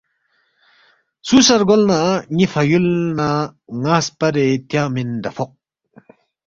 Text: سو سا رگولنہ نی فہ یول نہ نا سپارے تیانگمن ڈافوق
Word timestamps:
سو 1.27 1.37
سا 1.45 1.53
رگولنہ 1.61 1.99
نی 2.35 2.45
فہ 2.51 2.61
یول 2.69 2.87
نہ 3.17 3.27
نا 3.83 3.95
سپارے 4.05 4.45
تیانگمن 4.69 5.09
ڈافوق 5.21 5.51